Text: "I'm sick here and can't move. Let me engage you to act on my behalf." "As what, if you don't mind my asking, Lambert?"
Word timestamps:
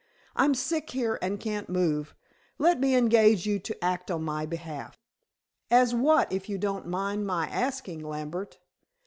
"I'm 0.35 0.55
sick 0.55 0.89
here 0.89 1.19
and 1.21 1.39
can't 1.39 1.69
move. 1.69 2.15
Let 2.57 2.79
me 2.79 2.95
engage 2.95 3.45
you 3.45 3.59
to 3.59 3.83
act 3.85 4.09
on 4.09 4.23
my 4.23 4.47
behalf." 4.47 4.97
"As 5.69 5.93
what, 5.93 6.33
if 6.33 6.49
you 6.49 6.57
don't 6.57 6.87
mind 6.87 7.27
my 7.27 7.45
asking, 7.47 7.99
Lambert?" 8.03 8.57